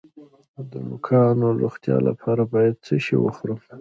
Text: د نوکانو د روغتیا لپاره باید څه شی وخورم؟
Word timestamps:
د 0.71 0.73
نوکانو 0.89 1.47
د 1.55 1.57
روغتیا 1.61 1.97
لپاره 2.07 2.43
باید 2.53 2.75
څه 2.85 2.95
شی 3.05 3.15
وخورم؟ 3.19 3.59